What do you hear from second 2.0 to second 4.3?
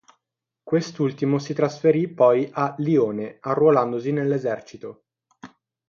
poi a Lione arruolandosi